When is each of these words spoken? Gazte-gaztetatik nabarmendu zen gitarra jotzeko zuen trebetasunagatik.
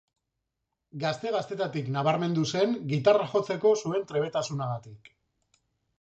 Gazte-gaztetatik 1.03 1.91
nabarmendu 1.97 2.45
zen 2.55 2.73
gitarra 2.95 3.27
jotzeko 3.35 3.75
zuen 3.83 4.09
trebetasunagatik. 4.13 5.13